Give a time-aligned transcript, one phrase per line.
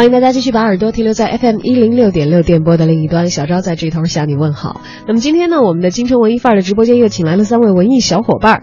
[0.00, 4.80] 欢迎大家继续把耳朵停留在 FM 一零六点六电波的另一端，小昭在这头向你问好。
[5.06, 8.62] 那么今天呢，我们的京城文艺范儿的直播间又请来了三位文艺小伙伴儿，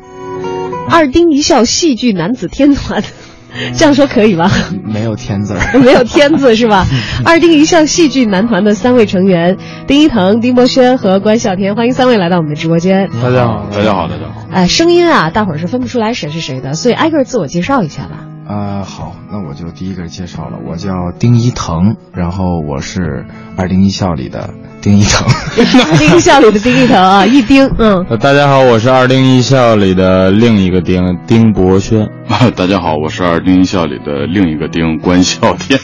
[0.90, 3.04] 二丁一笑戏剧男子天团，
[3.78, 4.50] 这样说可以吧？
[4.84, 6.88] 没有天字儿， 没有天字是吧？
[7.24, 13.12] 二丁一笑戏剧男团的三位成员丁一腾、丁博轩和关笑天，欢迎三位来到我们的直播间。
[13.22, 14.48] 大家好，大家好，大家好。
[14.52, 18.26] 哎，声音啊，大伙儿是分不出来谁是谁的，所以挨个自我介绍一下吧。
[18.50, 23.26] 呃，好，那我就第一个介绍了，我叫丁一腾，然后我是
[23.58, 24.50] 二零一校里的
[24.82, 25.28] 丁一腾。
[26.00, 28.06] 丁一校里的丁一腾啊，一丁，嗯。
[28.10, 32.08] 呃，大家好，我是二零一校里的另一个丁，丁博轩。
[32.56, 35.78] 大家好，我是二零一校里的另一个丁，关笑天。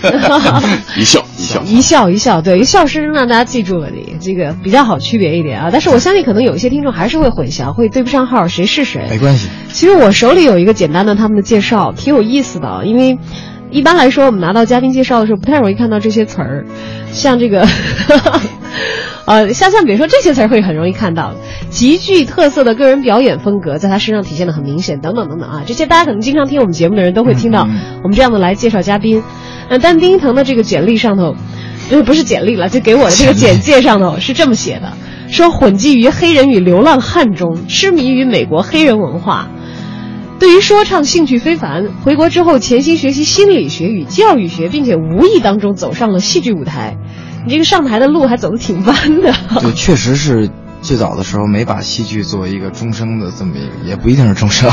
[0.96, 5.70] 一笑一笑一笑一笑，对，一笑声让大家记住了你，这个比较好区别一点啊。
[5.72, 9.08] 但是我相信可能有一些听众还是会混淆，会对不上号，谁是谁。
[9.10, 9.50] 没关系。
[9.72, 13.18] 其实我手里有一个简单的他们的介绍，挺有意思的，因为。
[13.72, 16.64] 一般来说，我们拿到嘉宾介绍的时候，不太容易看到这些词儿，
[17.12, 17.68] 像这个，
[19.26, 21.36] 呃，像像比如说这些词儿会很容易看到，
[21.70, 27.62] 极具特色的个人表演风格在他身上体现的很明显，等等等等啊，这些大家可能经常听我们节目的人都会听到
[28.04, 29.24] 我们这样的来介绍嘉宾。
[29.70, 31.36] 呃，但丁一腾的这个简历上头，
[31.90, 34.92] 就是不是简历了，就给我的这个简介上头是这么写的，
[35.30, 39.48] 说混迹于黑人与流浪汉中，痴迷于美国黑人文化。
[40.38, 46.98] 对于说唱兴趣非凡，回国之后潜心学习心理学与教育学，并且无意当中走上了戏剧舞台。
[47.46, 49.34] 你这个上台的路还走得挺弯的。
[49.60, 50.50] 对，确实是
[50.82, 54.70] 最早的时候没把戏剧作为一个终生的这么一个，也不一定是终生，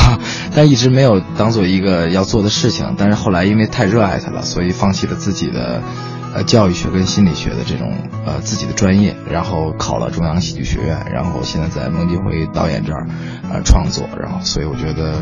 [0.55, 2.95] 但一直没有当做一个要做的事情。
[2.97, 5.83] 但是后来因为太热爱它了，所以放弃了自己的。
[6.33, 7.93] 呃，教育学跟心理学的这种
[8.25, 13.05] 呃自己的专业，然后考了中央戏剧学院，然后现在在孟京辉导演这儿
[13.53, 15.17] 呃创作，然后所以我觉得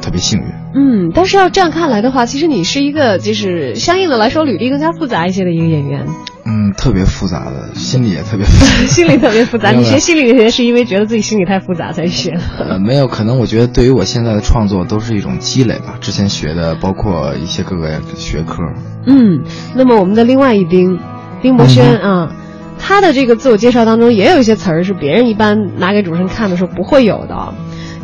[0.00, 0.46] 特别幸运。
[0.74, 6.06] 嗯，但是要这样看来的话，其实你是一个就是相应的来说履历更加复杂一些的一个演员。
[6.46, 9.70] 嗯，特别复杂的，心理也特别复杂， 心理特别复杂。
[9.70, 12.36] 你学心理学是因为觉得自己心理太复杂才学？
[12.58, 15.96] 呃，没有，可能我觉得对于我现在的创作都是一种积累吧。
[16.00, 18.62] 之前学的包括一些各个学科。
[19.06, 19.42] 嗯，
[19.74, 20.98] 那么我们的另外一丁，
[21.40, 22.32] 丁博轩啊，
[22.78, 27.54] 他的这个自我介绍当中也有一些词儿是别人一般拿给主持人看的时候不会有的。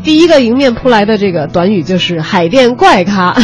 [0.02, 3.34] 第一个迎面扑来的这个短语就是“海淀怪咖”。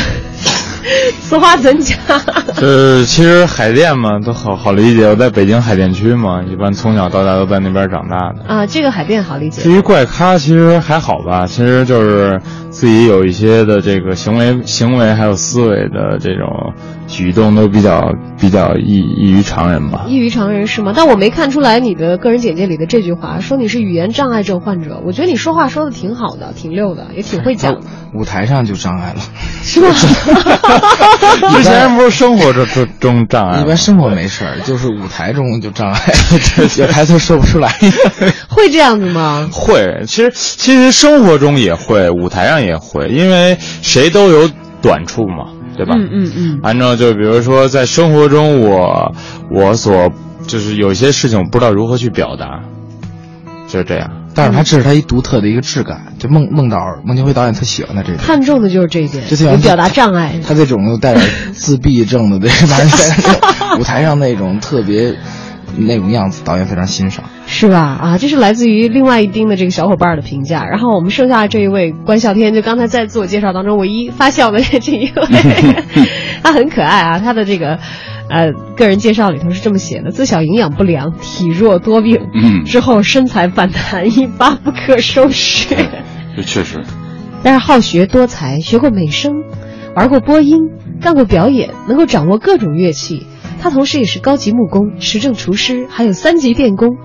[1.20, 1.98] 此话怎讲？
[2.62, 5.04] 呃其实海淀嘛，都好好理解。
[5.06, 8.44] 我在北京海淀区嘛，一般从小到大都在那边长大的。
[8.46, 9.62] 啊，这个海淀好理解。
[9.62, 12.40] 至于怪咖，其实还好吧，其实就是
[12.76, 16.74] 自己有一些的这个行为、行为还有思维的这种
[17.08, 20.04] 举动都比较比较异异于常人吧。
[20.06, 20.92] 异于常人是吗？
[20.94, 25.00] 但我没看出来你的个人简介里的这句话，说你是语言障碍症患者。
[25.06, 27.80] 我觉得你说话说的挺好的，挺溜的，也挺会讲。
[28.12, 29.20] 舞台上就障碍了，
[29.62, 29.88] 是吧？
[31.52, 36.00] 之前不是生活中中中障碍，一般生活没事儿，就是舞台中就障碍，
[36.76, 37.70] 有台词说不出来。
[38.48, 39.48] 会这样子吗？
[39.50, 44.50] 会，其实其实生活中也会，舞台上也会，因为谁都有
[44.82, 45.94] 短处嘛，对吧？
[45.96, 46.60] 嗯嗯嗯。
[46.62, 49.12] 按照就比如说在生活中我，
[49.50, 50.10] 我我所
[50.46, 52.62] 就是有些事情我不知道如何去表达，
[53.68, 54.10] 就是这样。
[54.34, 60.38] 但是他这是他一独特的一个质感，就孟孟导孟京辉导演特喜欢他这点，看中的就是这一点，就有表达障碍。
[60.46, 65.16] 他这种又带点自闭症的这完 在舞台上那种特别
[65.78, 67.24] 那种样子，导演非常欣赏，
[67.58, 67.78] 是吧？
[67.80, 70.66] 啊，这是来自于另外一丁的这个小伙伴的评价。
[70.66, 75.22] 然后我们剩下的这一位关笑天，就刚才在自我介绍当中唯一发笑的这一位，
[76.42, 77.78] 他很可爱啊，他的这个。
[78.28, 85.76] 呃，个人介绍里头是这么写的：自小营养不良，体弱多病，嗯，之后身材反弹，一发不可收拾。
[86.34, 86.82] 这 确实。
[87.44, 89.44] 但是好学多才，学过美声，
[89.94, 90.58] 玩过播音，
[91.00, 93.28] 干过表演，能够掌握各种乐器。
[93.60, 96.96] 他同时也是高级木工、时政厨师，还有三级电工。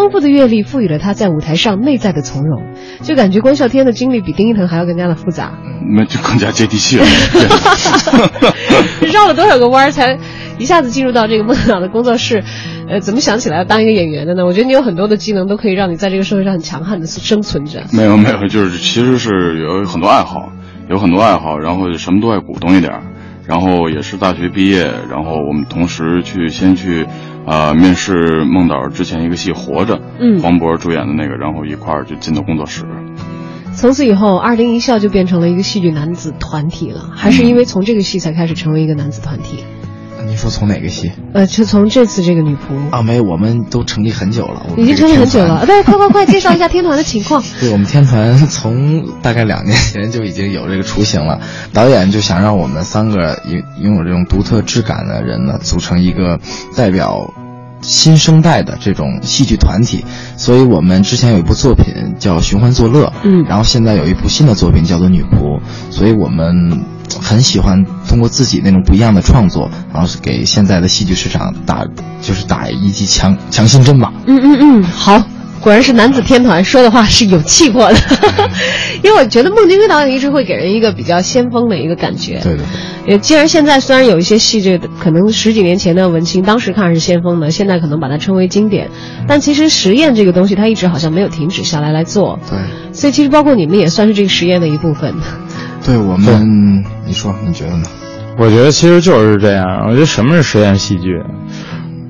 [0.00, 2.62] 丰富的阅历赋予了他在舞台上内在的从容，
[3.02, 5.52] 就感觉关笑天的经历比丁一腾还要更加的复杂。
[5.94, 7.04] 那就更加接地气了。
[9.12, 10.18] 绕了多少个弯儿才？
[10.58, 12.42] 一下子进入到这个梦想的工作室，
[12.88, 14.46] 呃，怎么想起来要当一个演员的呢？
[14.46, 17.82] 我觉得你有很多的技能都可以让你在这个社会上很强悍的生存着。
[17.92, 20.50] 没有没有，就是其实是有很多爱好，
[20.88, 23.02] 有很多爱好，然后什么都爱鼓动一点儿。
[23.50, 27.04] 然后也是大学毕业，然后我们同时去先去，
[27.46, 32.84] 呃，面试孟导之前一个戏《活着》，嗯黄渤主演的那个，然后一块儿就进到工作室。
[33.74, 39.64] 从此以后，二零一校就变成了一个戏剧男子团体了，还是因为从这个戏才开始成为一个男子团体？
[40.26, 41.12] 你说从哪个戏？
[41.32, 45.64] 呃，就从这次这个女仆啊，没有，我们都成立很久了，我们已经成立很久了。
[45.66, 47.42] 对，快快快，介绍一下天团的情况。
[47.60, 51.40] 对我们天团从大概两年前就已经有这个雏形了，
[51.72, 56.38] 导演就想让我们三个拥拥有这种独特质感的人呢，组成一个
[56.76, 57.32] 代表
[57.82, 60.04] 新生代的这种戏剧团体。
[60.36, 65.58] 所以我们之前有一部作品叫《寻欢作乐》，嗯然后现在有一部新的作品叫做《女仆》，
[65.90, 66.84] 所以我们
[67.18, 71.84] 很喜欢通过自己那种不一样的创作，然后是给现在的戏剧市场打
[72.20, 74.12] 就是打一剂强强心针吧。
[74.26, 75.22] 嗯嗯嗯，好，
[75.60, 77.98] 果然是男子天团，说的话是有气魄的。
[79.02, 82.34] 因为我觉得孟京辉导演一直会给人一个比较先锋的一个感觉。
[82.42, 83.14] 对对对。
[83.14, 88.90] 呃，既然现在虽然有一些戏，这可能十几年前的文青，当时看是先锋的，现在可能把它称为经典，
[89.26, 92.38] 但其实实验这个东西，它一直好像没有停止下来来做。
[92.50, 92.58] 对，
[92.92, 95.14] 所以其实包括你们也算是这个实验的一部分。
[95.84, 97.84] 对我们，你说你觉得呢？
[98.38, 99.86] 我觉得其实就是这样。
[99.88, 101.22] 我觉得什么是实验戏剧，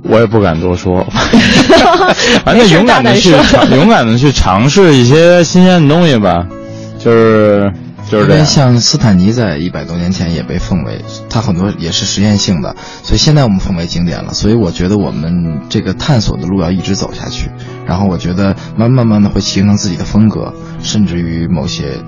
[0.04, 1.04] 我也不敢多说。
[2.44, 3.30] 反正勇敢的去
[3.74, 6.46] 勇敢的去尝试一些新鲜的东西吧，
[6.98, 7.72] 就是
[8.08, 8.38] 就是这样。
[8.38, 14.32] 因为像斯坦尼在一百多年前也被奉为，他很多也是实验性的，所以现在我们奉为经典了。
[14.32, 17.50] 所以我觉得我们这个探索的路要一直走下去，
[17.86, 20.52] 然后我觉得慢慢慢的会形成自己的风格，
[20.82, 21.98] 甚至于某些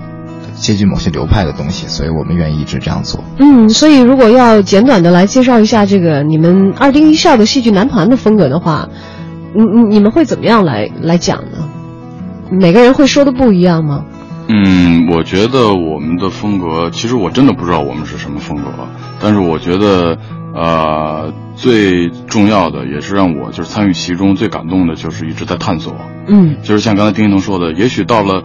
[0.55, 3.23] 接近某些流派的东西，所以我们愿意一直这样做。
[3.39, 8.87] 嗯，所以如果要简短的来介绍一下这个你们二丁一笑的戏剧男团的风格的话，
[9.53, 11.69] 你你你们会怎么样来来讲呢？
[12.51, 14.05] 每个人会说的不一样吗？
[14.47, 18.65] 嗯，我觉得我们的风格，其实我真的不知道我们是什么风格，
[19.21, 20.17] 但是我觉得，
[20.53, 25.95] 呃，最重要的也是让我就是参与其中最感动的，就是一直在探索。
[26.27, 28.43] 嗯就是像刚才丁一彤说的，也许到了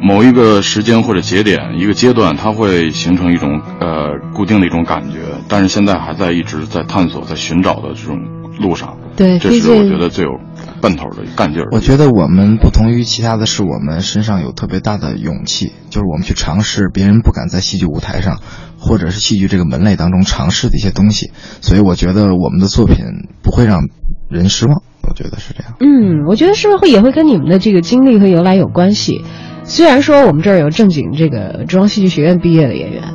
[0.00, 8.18] 某一个时间或者节点、一个阶段，它会形成一种呃固定的一种感觉，但是现在还在一直在探索、在寻找的这种
[8.60, 8.98] 路上。
[9.16, 10.30] 对这是我觉得最有
[10.82, 11.68] 奔头的干劲儿。
[11.72, 18.40] 我觉得我们不同于其他的是，我们身上有特别大的勇气，就是我们去尝试别人不敢在戏剧舞台上，
[18.78, 21.30] 或者是戏剧这个门类当中尝试的一些东西。
[21.62, 23.06] 所以我觉得我们的作品
[23.42, 23.88] 不会让
[24.28, 25.74] 人失望，我觉得是这样。
[25.80, 29.24] 嗯，我觉得是不是会也会跟你们的这个经历和由来有关系？
[29.64, 33.14] 虽然说我们这儿有正经这个中央戏剧学院毕业的演员，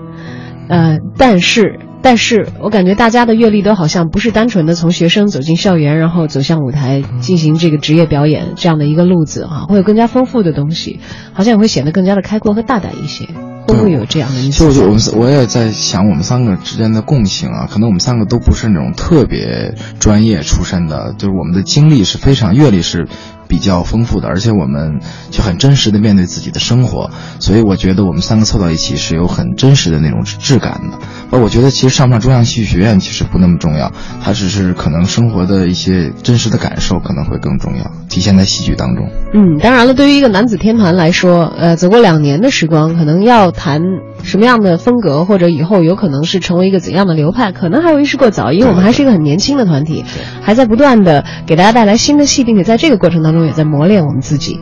[0.67, 10.99] 呃，但是但是我感觉大家的阅历都好像不是单纯的从学生走进校园，然后走向舞台进行这个职业表演这样的一个路子哈、会有更加丰富的东西，
[11.33, 13.27] 好像也会显得更加的开阔和大胆一些。
[13.67, 14.49] 会不会有这样的？
[14.49, 23.07] 就就我们我也在想，我们三个之间的共性啊，可能我们三个都不是那种特别专业出身的，就是我们的经历是非常阅历是
[23.51, 27.11] 比较丰富的，而且我们就很真实的面对自己的生活，
[27.41, 30.97] 所以我觉得我们三个凑到一起是有很真实的那种质感的。
[31.31, 33.91] 而我觉得其实上不上中央戏剧学院其实不那么重要，
[34.23, 39.09] 它只是可能生活的一些真实的感受可能会更重要，体现在戏剧当中。
[39.33, 43.81] 嗯，当然了，对于一个男子天团来说，呃，走过两年的时光，可能要谈
[44.23, 50.05] 什么样的风格，或者以后有可能是成为一个怎样的流派，可能还为时过早，因为我们还是一个很年轻的团体，
[50.41, 54.59] 还在不断的给大家带来新的戏，并且在这个过程当中也在磨练我们自己。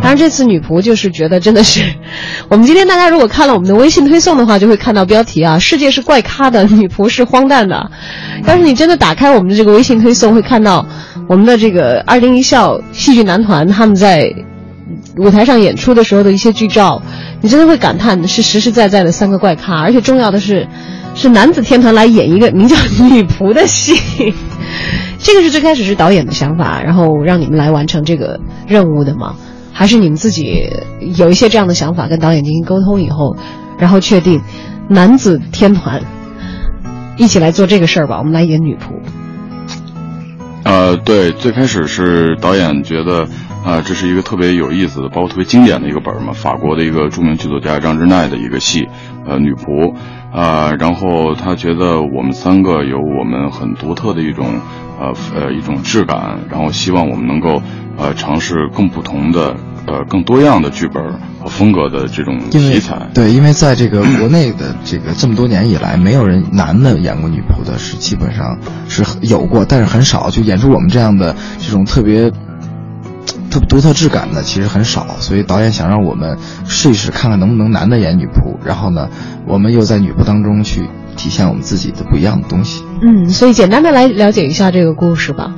[0.00, 1.80] 当然，这次女仆就是觉得真的是，
[2.50, 7.88] 我们今天大家如果看了我们的微信推送的话，就会看到标题啊，世界是怪咖的，女仆是荒诞的。
[8.44, 10.84] 但是你真的打开我们的这个微信推送，会看到
[11.28, 14.28] 我们的这个二零一笑戏剧男团他们在
[15.18, 17.00] 舞台上演出的时候的一些剧照，
[17.40, 20.66] 你真的会感叹是实实在在的三个怪咖，而且重要的是，
[21.14, 23.94] 是男子天团来演一个名叫女仆的戏。
[25.18, 29.36] 这个是最开始是导演的想法，然后让你们来完成这个任务的吗？
[29.72, 30.68] 还是你们自己
[31.16, 33.36] 有一些这样的想法，跟导演进行沟通以后，
[33.78, 34.42] 然后确定
[34.88, 36.02] 男子天团
[37.16, 38.18] 一起来做这个事儿吧？
[38.18, 39.00] 我们来演女仆。
[40.64, 43.26] 呃，对，最开始是导演觉得，
[43.64, 48.88] 啊，这是一个特别有意思的，包括特别经典的一个本儿嘛，法国的一个著名剧作家张之奈的一个戏，
[49.24, 49.94] 呃，女仆，
[50.32, 54.60] 啊，然后他觉得我们三个有我们很独特的一种，
[54.98, 57.62] 呃呃一种质感，然后希望我们能够，
[57.96, 59.56] 呃，尝试更不同的。
[59.84, 61.02] 呃，更多样的剧本
[61.40, 68.56] 和风格的这种题材，对，因为在这个 国内的这个这么多年以来，没有人男的演过女仆的，是基本上
[68.88, 72.30] 是有过，但是很少，就演出我们这样的这种特别
[73.52, 75.06] 特独特质感的，其实很少。
[75.20, 79.08] 所以导演想让我们试一试，看看能不能男的演女仆，然后呢，
[79.46, 82.82] 我们又在女仆当中去体现我们自己的不一样的东西。
[83.02, 85.54] 嗯，所以简单的来了解一下这个故事吧。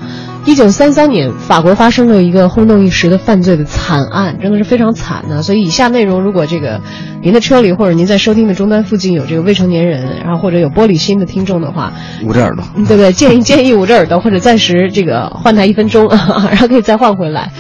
[0.47, 5.43] 一九三三年，法国发生了一个轰动一时的犯罪的惨案，真的是非常惨的。
[5.43, 6.83] 所以以下内容，如果这个
[7.23, 13.13] 您的车里或者您在收听的终端附近有这个未成年人，然后或者有玻璃心的听众的话，捂着耳朵，对不对？
[13.13, 17.51] 建议建议捂着耳朵，或者暂时这个换台一分钟， 然后可以再换回来。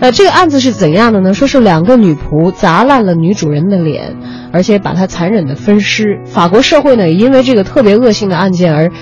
[0.00, 1.34] 那，这个案子是怎样的呢？
[1.34, 4.16] 说是两个女仆砸烂了女主人的脸，
[4.52, 6.20] 而且把她残忍的分尸。
[6.24, 8.92] 法国社会呢，也因为这个特别恶性的案件而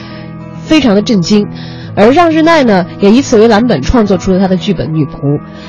[0.64, 1.46] 非常的震惊。
[1.96, 5.08] 而让日奈呢，也以此为蓝本创作出了他的剧本《女仆》。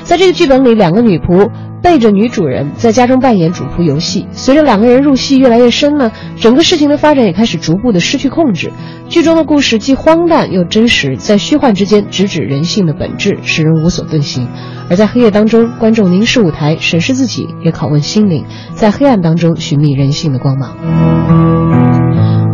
[0.04, 1.50] 在这个剧本里，两个女仆
[1.82, 4.26] 背着女主人在家中扮演主仆游戏。
[4.32, 8.70] 随着两个人入戏越来越深呢，整个事情的发展也开始逐步的失去控制。
[9.08, 14.48] 剧中的故事既荒诞又真实，在虚幻之间直指人性的本质，使人无所遁形。
[14.90, 18.44] 而在黑夜当中，观众凝视舞台，审视自己，也拷问心灵，
[18.74, 21.97] 在黑暗当中寻觅人性的光芒。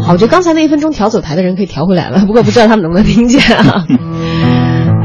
[0.04, 3.86] 好，我觉得刚才那一分钟调走台的人可以调回来了，不过不知道他们能不能听见啊？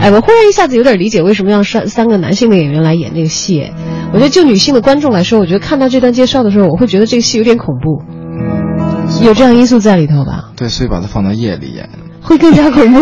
[0.02, 3.72] 哎，我忽然一下子有点理解为什么要三三个男性的演员来演这个戏。
[4.12, 8.04] 我觉得就女性的观众来说，我觉得看到这段介绍的时候，我会觉得这个戏有点恐怖，
[9.24, 10.52] 有这样因素在里头吧？
[10.56, 11.90] 对，所以把它放到夜里演，
[12.22, 13.02] 会更加恐怖。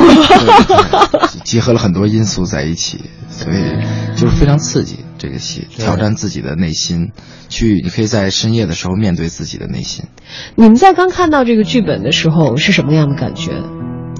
[1.43, 3.57] 结合了很多因素在一起，所以
[4.15, 4.97] 就是非常刺激。
[5.17, 7.11] 这个戏挑战自己的内心，
[7.49, 10.05] 去你可以在深夜的时候面对自己的内心。
[10.55, 13.51] 你们在刚看到这个剧本的时候是什么样的感觉？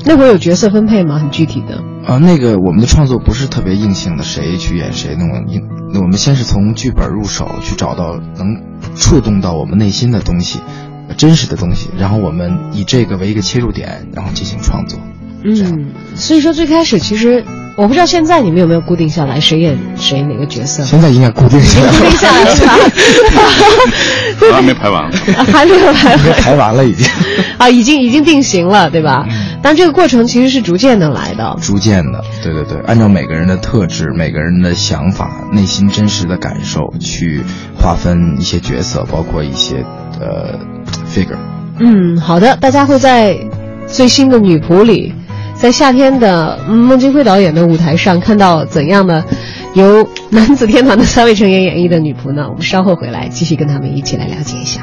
[0.05, 1.19] 那会有角色分配吗？
[1.19, 1.81] 很具体的？
[2.05, 5.61] 啊，那个我们的创作不是特别硬性的，谁去演谁那种硬。
[5.91, 8.61] 那我们先是从剧本入手，去找到能
[8.95, 10.59] 触动到我们内心的东西，
[11.17, 14.99] 真实的东西，然后我们以这个为一个切入点，然后进行创作。
[15.43, 17.43] 嗯，所以说最开始其实。
[17.77, 20.83] 我不知道现在你们有没有固定下来谁演谁哪个角色？
[20.83, 22.73] 现在应该固定下来，固定下来了是吧？
[24.51, 25.11] 还没排完，
[25.53, 27.07] 还没有排完，排完了已经。
[27.59, 29.27] 啊，已经已经定型了，对吧？
[29.61, 37.43] 但这个过程其实是逐渐的来的，逐渐的，对对对，按照每个人的特质、每个人的想法、内心真实的感受去
[37.79, 39.85] 划分一些角色，包括一些
[40.19, 40.57] 呃
[41.13, 41.37] figure。
[41.77, 43.37] 嗯，好的，大家会在
[43.87, 45.13] 最新的女仆里。
[45.59, 49.25] 在夏天的孟京辉导演的舞台上，看到怎样的
[49.73, 52.45] 由男子天团的三位成员演绎的女仆呢？
[52.47, 54.81] 我们稍后回来继续跟他们一起来了解一下。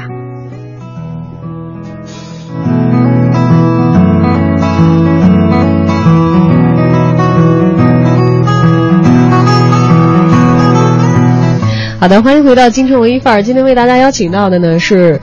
[11.99, 13.41] 好的，欢迎回到京城文艺范儿。
[13.41, 15.19] 今天为大家邀请到的呢是。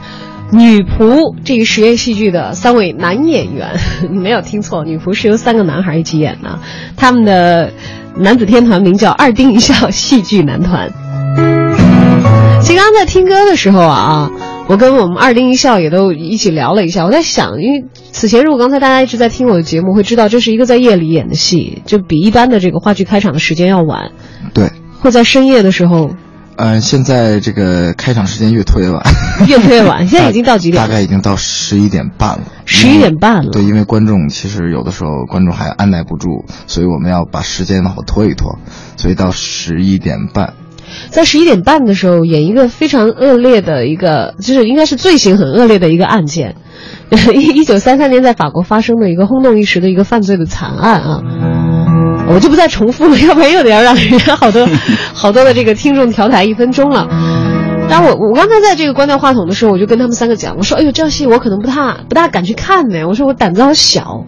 [0.52, 3.70] 女仆这个实验戏剧的三位男演员，
[4.10, 6.58] 你没有听错，女仆是由三个男孩一起演的。
[6.94, 7.72] 他们的
[8.16, 10.92] 男子天团名叫二丁一笑戏剧男团。
[12.60, 14.30] 其实刚刚在听歌的时候啊，
[14.68, 17.06] 我跟我们二丁一笑也都一起聊了一下。
[17.06, 24.12] 我在想，因为此前如果刚才大家一直在听我的节目，会知道这是一个在夜里演的戏，就比一般的这个话剧开场的时间要晚。
[24.52, 26.10] 对，会在深夜的时候。
[26.56, 29.02] 嗯，现在这个开场时间越推越晚，
[29.48, 30.06] 越推越晚。
[30.08, 30.82] 现在已经到几点？
[30.82, 32.44] 大概已经到十一点半了。
[32.66, 33.50] 十一点半了。
[33.50, 38.58] 对，因为观众其实有的时候观众还按耐不住，所以我们要把时间往后拖一拖，
[38.96, 40.54] 所以到十一点半。
[41.12, 46.56] 在十一点半的时候演一个非常恶劣的一个，就是应该是罪行很恶劣的一个案件，
[47.34, 51.20] 一一九三三年在法国发生的一个轰动一时的一个犯罪的惨案啊。
[52.28, 54.66] 我就不再重复了，要不然又得要让人家好多
[55.12, 57.06] 好多的这个听众调台一分钟了。
[57.92, 64.24] 但我我刚才在这个关掉话筒的时候，我就跟他们三个讲，我说：“哎呦，这戏我可能不大不大敢去看呢。”我说我胆子好小，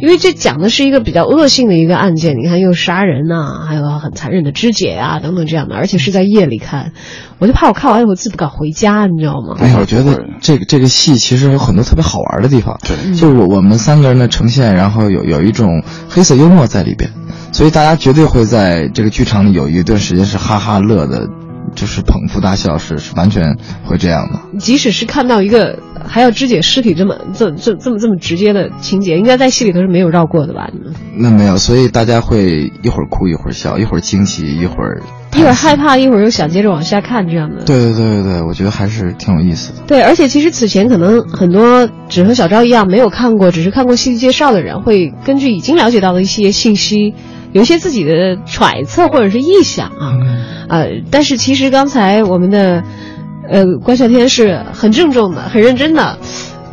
[0.00, 6.92] 因为这讲的是一个比较恶性的一个案件，你看又杀人呐，还有很残忍的肢解啊等等这样的，而且是在夜里看，
[7.40, 9.56] 我就怕我看完以后自己不敢回家，你知道吗？
[9.58, 17.10] 哎，我觉得这个这个戏其实有很多特别好玩的地方，对就我我们三个人的呈现，然后有有一种黑色幽默在里边。
[17.52, 21.28] 所以大家绝对会在这个剧场里有一段时间是哈哈乐的，
[21.74, 24.58] 就是捧腹大笑，是是完全会这样的。
[24.58, 30.68] 即使是看到一个还要肢解尸体这么这这这么这么直接的情节，应该在戏里头是没有绕过的吧？
[30.72, 35.02] 你们那没有，所以大家会一会儿哭一会儿笑，一会儿惊奇一会儿
[35.32, 37.64] 一会儿害怕，一会儿又想接着往下看这样的。
[37.64, 39.78] 对对对对对，我觉得还是挺有意思的。
[39.86, 47.14] 对，而且其实此前可能很多只和小昭一样没有看过，只是看过戏剧介绍的人，会根据已经了解到的一些信息，
[47.52, 50.18] 有一些自己的揣测或者是臆想啊。
[50.68, 52.84] 呃，但是其实刚才我们的
[53.48, 56.18] 呃关笑天是很郑重的、很认真的。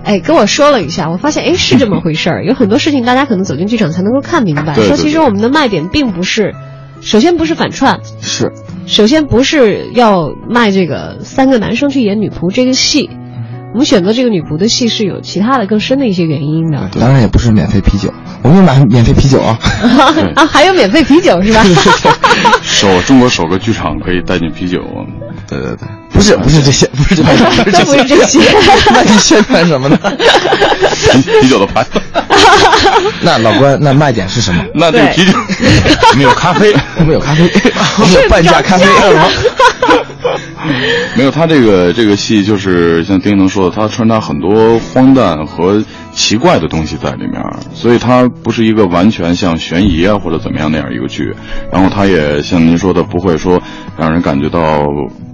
[0.03, 2.45] 哎，跟我说了一下，我发现哎是这么回事儿。
[2.47, 4.75] 有很多事情大家可能走进剧场才能够看明白。
[4.75, 6.53] 对对说其实我们的卖点并不是，
[7.01, 8.53] 首先不是反串，是，
[8.85, 13.09] 首先不是要卖这个三个男生去演女仆这个戏，
[13.73, 19.57] 我们选择这个女仆的戏是有其他的更深的一些原因的当然也不是免费啤酒，我们有买免费啤酒啊。
[20.35, 21.63] 啊，还有免费啤酒是吧？
[22.63, 24.79] 首中国首个剧场可以带进啤酒，
[25.47, 27.29] 对对对，不是不是这些，不是这些，
[27.63, 28.39] 不都不是这些
[28.91, 29.97] 那你宣传什么呢？
[31.13, 32.01] 啤啤酒的牌子。
[33.21, 34.63] 那老关，那卖点是什么？
[34.73, 35.37] 那这个啤酒，
[36.11, 37.43] 我们有咖啡，我们有咖啡，
[37.99, 38.85] 我们有半价咖啡。
[41.17, 45.83] 没有，他这个这个戏就是像丁一能说的，他穿插很多荒诞和
[46.13, 47.41] 奇怪的东西在里面，
[47.73, 51.33] 所以它不是一个完全像悬疑啊或者怎么样那样一个剧。
[51.71, 53.61] 然后他也像您说的，不会说
[53.97, 54.83] 让人感觉到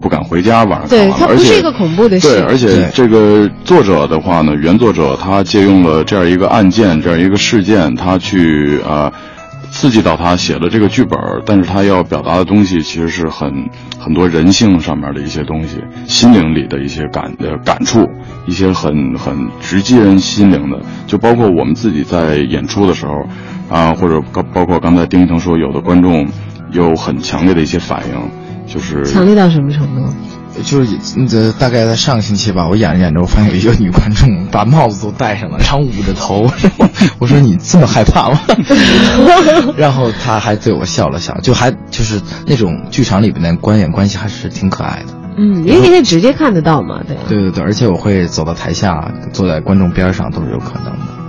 [0.01, 2.27] 不敢回家晚上看对，完对，而且它不是一个恐怖的戏。
[2.27, 9.13] 对，而且这个作者的话呢，原作者他借用了这样一个案件，这样一个事件，他去啊、呃
[9.73, 13.51] 刺激到他写了这个剧本，但是他要表达的东西其实是很
[13.99, 18.07] 很多人性上面的一些东西，心灵里的一些感呃感触，
[18.47, 23.13] 一些很很直击人心灵的，就包括我们自己在演出的时候，
[23.67, 24.21] 啊、或者
[24.53, 26.27] 包括刚才丁一腾说，有的观众
[26.71, 28.31] 有很强烈的一些反应，
[28.71, 30.03] 就是强烈到什么程度？
[30.63, 36.49] 就是那个大概在上个星期吧，我演着演着，我发现有一个女观众把帽子都戴上了，然后捂着头，
[37.19, 38.39] 我说你这么害怕吗？
[39.77, 45.13] 然后她还对我笑了笑，就还就是那种剧场里边的观演关系还是挺可爱的。
[45.35, 47.17] 嗯，因为你可以直接看得到嘛，对。
[47.27, 51.22] 对对对，而且我会走到台下，坐在观众边上都是有可能的，啊。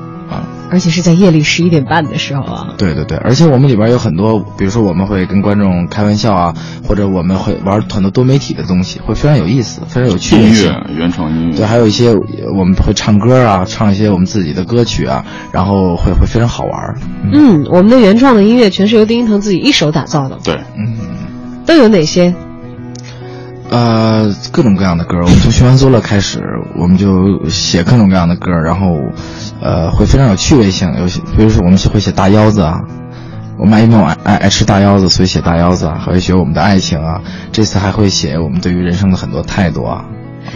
[0.75, 2.75] 而且是在夜里十一点半的时候啊。
[2.76, 6.52] 对对对，而且我们里边有很多，比如说我们会跟观众开玩笑啊，
[6.83, 10.52] 或者我们会玩很多多媒体的东西，会非常有意思，非常有趣音。
[10.52, 16.99] 乐原创音乐，对，还有一些我们会唱歌啊，唱一些我们自己的歌曲啊，然后会会非常好玩儿。
[17.33, 20.97] 嗯，我们的原创的音乐全是由丁一腾自己一手打造的，对，嗯
[21.64, 22.35] 都有哪些？
[23.75, 26.40] 呃，各种各样的歌，我们从循环作乐开始，
[26.76, 28.94] 我们就写各种各样的歌，然后，
[29.61, 30.94] 呃，会非常有趣味性。
[30.96, 32.81] 有些，比如说我们会写大腰子啊，
[33.59, 37.20] 我们因为我爱爱爱吃大腰子，所以写大腰子啊，还会写我们的爱情啊。
[37.51, 40.05] 这次还会写我们对于人生的很多态度啊。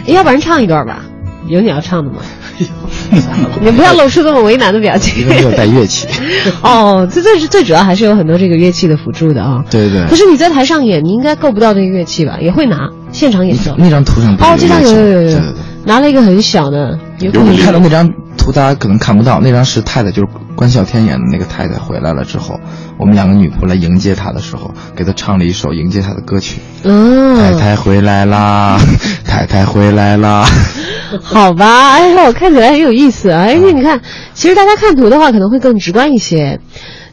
[0.05, 1.03] 要不然唱一段吧？
[1.47, 2.17] 有你要唱的吗？
[3.61, 5.29] 你不要露出这么为难的表情因。
[5.29, 6.07] 为没有带乐器。
[6.61, 9.63] 哦，这最是最主要，还是有很多这个乐器的辅助的啊。
[9.69, 12.37] 对对可是你在台上演，你应该够不到这个乐器吧？
[12.41, 13.73] 也会拿现场演奏。
[13.77, 15.39] 那张图上不哦，这张有有有有。
[15.85, 18.07] 拿了一个很小的，有有你看到那张
[18.39, 22.59] 图，大家可能看不到，那张是太太，就是关笑天演的那个太太回来了之后，
[22.97, 26.59] 我们两个女仆来迎接她的时候，给她唱了一首迎接她的歌曲。
[26.83, 28.79] 嗯，太太回来啦，
[29.25, 30.45] 太太回来啦。
[31.21, 33.43] 好吧，哎呦，看起来很有意思啊！
[33.47, 34.01] 而且你看，
[34.33, 36.59] 其实大家看图的话，可能会更直观一些。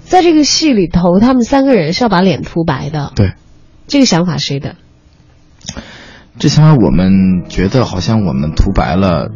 [0.05, 3.11] 在这个戏里头，他们三个人是要把脸涂白的。
[3.17, 3.33] 对，
[3.89, 4.77] 这个想法谁的？
[6.39, 9.31] 这想法我们觉得好像我们涂白了，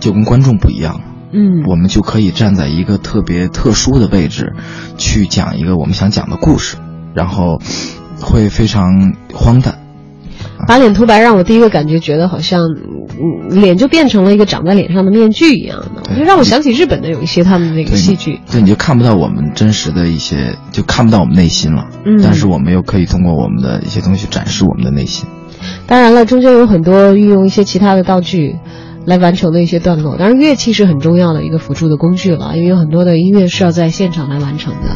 [0.00, 1.00] 就跟观众不一样了，
[1.32, 4.54] 嗯，我们就可以站在一个特别特殊的位置，
[4.96, 6.76] 去讲一个我们想讲的故事，
[7.14, 7.60] 然后
[8.20, 9.78] 会非常荒诞。
[10.66, 18.40] 把脸涂白，让我第一个感觉觉得好像，嗯，脸就变成了一个长在脸上的面具一样的，就让我想起日本的有一些他们那个戏剧。
[18.50, 21.88] 对，你就看不到我们真实的一些，就看不到我们内心了。
[22.06, 25.28] 嗯但是我们又可以通过我们的一些东西展示我们的内心。
[25.86, 28.56] 当然了，中间有很多运用一些其他的道具
[29.06, 30.16] 来完成的一些段落。
[30.18, 34.88] 当然，乐器是很重要的一个辅助的工具了，因为有很多的音乐是要在现场来完成的。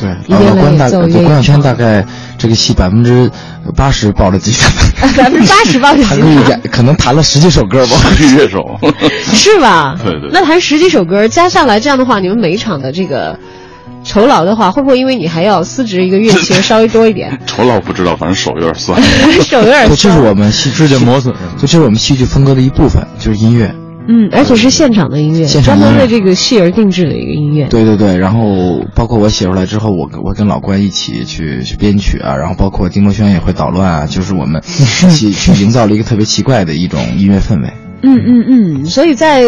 [0.00, 2.04] 对，一边来演奏一边唱大概
[2.36, 3.30] 这个戏百分之
[3.76, 4.52] 八十抱了吉
[5.00, 7.96] 他， 百分之八十抱着吉他可以，演，可能弹了十几首歌吧。
[8.16, 8.78] 是乐手，
[9.32, 9.96] 是吧？
[10.02, 13.38] 对对对那弹十几首歌加下来，这样的话，你们每一场的这个
[14.04, 19.00] 酬劳的话，会不会因为你还要司职一个月， 其实稍微多一点，酬劳不知道，反正手有点酸。
[19.42, 23.74] 手有点酸，这是我们戏剧的磨损就这是我们戏剧风格的一部分，就是音乐。
[24.08, 27.68] 嗯，而且是现场的音乐，专门为这个戏而定制的一个音乐。
[27.68, 37.72] 对对对，然后包括我写出来之后，我跟我跟老关一起去去编曲啊，然后包括丁东轩也会捣乱啊，就是我们 一起去营造了一个特别奇怪的一种音乐氛围。
[38.02, 39.44] 嗯嗯嗯，所以在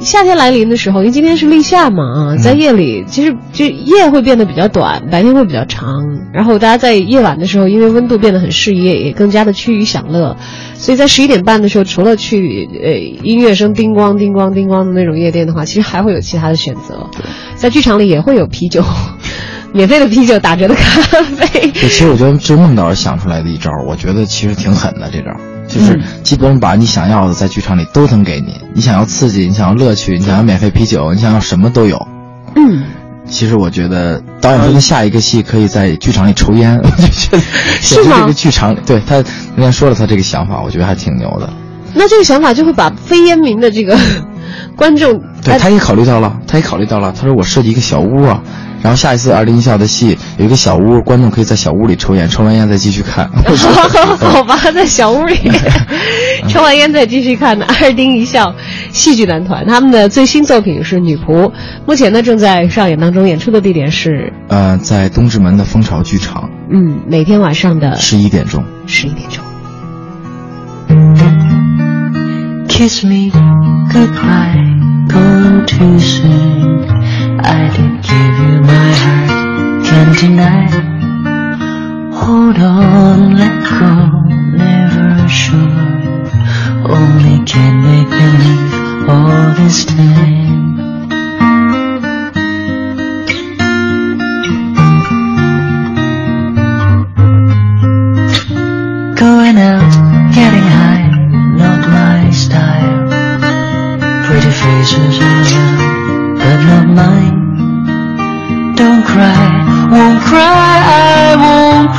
[0.00, 5.88] 夏天来临的时候，因为今天是立夏嘛啊，在夜里其实就夜会变得比较短，白天会比较长。
[6.32, 10.36] 然后大家在夜晚的时候，因为温度变得很适宜，也更加的趋于享乐。
[10.74, 12.92] 所以在十一点半的时候，除了去呃
[13.24, 17.08] 音乐声叮咣叮咣叮咣的那种夜店的话，其实还会有其他的选择。
[17.56, 18.84] 在剧场里也会有啤酒，
[19.74, 21.70] 免费的啤酒，打折的咖啡。
[21.72, 25.32] 对，其实我觉得这是孟导想出来的一招，我觉得其实挺狠的这招。
[25.68, 32.08] 就是基本把你想要的在剧场里都能给你，你想要刺激，你想要乐趣，你想要免费啤酒，你想要什么都有。
[32.56, 32.84] 嗯，
[33.28, 37.40] 其实我觉得导演说的下一个戏可以在剧场里抽烟， 我就觉得
[37.80, 38.20] 是吗？
[38.20, 39.22] 这个剧场里，对他
[39.54, 41.48] 那天说了他这个想法，我觉得还挺牛的。
[41.94, 43.98] 那这个想法就会把非烟民的这个
[44.76, 47.12] 观众，对，他也考虑到了，他也考虑到了。
[47.12, 48.42] 他说我设计一个小屋啊。
[48.80, 53.28] 然后下一次二零一校的戏有一个小屋，观众可以在小屋里抽烟，抽完烟再继续看。
[54.20, 55.34] 好吧，在小屋里
[56.48, 58.54] 抽完烟再继续看的二丁一校
[58.92, 61.46] 戏剧男团，他们的最新作品是《女仆》，
[61.88, 66.48] 目前呢正在上演当中，演出的地点是呃在东直门的蜂巢剧场。
[66.70, 68.62] 嗯，每天晚上的十一点钟。
[68.86, 69.44] 十一点钟。
[72.68, 73.32] Kiss me
[73.92, 74.87] goodbye,
[75.68, 76.88] too soon.
[77.40, 80.66] I did give you my heart, can't deny.
[82.20, 83.92] Hold on, let go,
[84.56, 85.84] never sure.
[86.96, 90.76] Only can't make believe all this time.
[99.16, 100.07] Going out,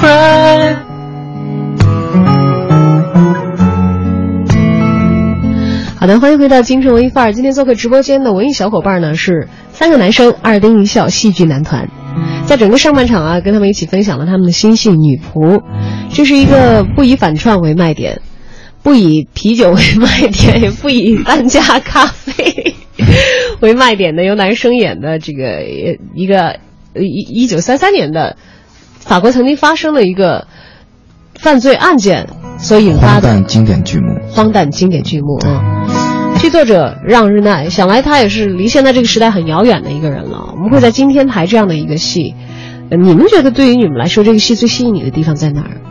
[0.01, 0.07] 好
[6.07, 7.33] 的，欢迎回到京城文艺范儿。
[7.33, 11.89] 今天做客直播间的文艺小伙伴呢是三个男生，二丁一笑戏剧男团。
[12.45, 15.57] 在整个上半场啊，跟他们一起分享了他们的新戏《女仆》，
[16.13, 18.21] 这是一个不以反串为卖点，
[18.81, 22.73] 不以啤酒为卖点， 也不以半价咖啡
[23.59, 25.61] 为卖点的，由男生演的这个
[26.15, 26.59] 一个
[26.95, 28.37] 一一九三三年的
[28.99, 30.47] 法国曾经发生的一个
[31.35, 34.19] 犯罪案件所引发的荒诞经典剧目。
[34.29, 36.37] 荒诞经典剧目啊！
[36.37, 40.53] 剧作者让日奈，想来他也是离现在这个时代很遥远的一个人了。
[40.55, 42.33] 我们会在今天排这样的一个戏，
[42.89, 45.81] 呃你们觉得对于你们来说，这个戏最吸引你的地方在哪儿？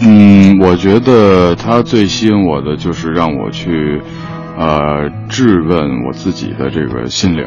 [0.00, 4.02] 嗯，我觉得他最吸引我的就是让我去，
[4.58, 7.46] 呃，质问我自己的这个心灵，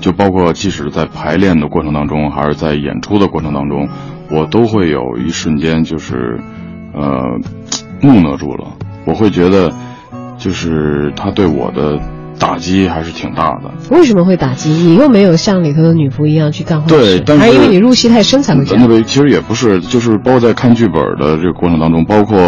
[0.00, 3.88] 就包括即使在排练的过程当中，还是在演出的过程当中，
[4.30, 6.40] 我都会有一瞬间就是，
[6.94, 7.22] 呃，
[8.00, 8.68] 木讷住了。
[9.06, 9.72] 我会觉得，
[10.38, 11.98] 就是他对我的
[12.38, 13.70] 打击还是挺大的。
[13.90, 14.94] 为什么会打击你？
[14.96, 18.82] 又没有像里头的女仆一样去干坏事，对但是还是因为你入戏太深才会这样？
[18.82, 22.38] 那个其实也不是，就是包括在看剧本的这个过程当中，包括